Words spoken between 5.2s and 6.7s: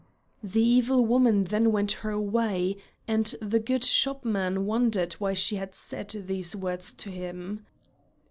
she had said these